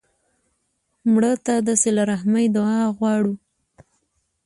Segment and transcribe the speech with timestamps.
[1.11, 3.33] مړه ته د صله رحمي دعا غواړو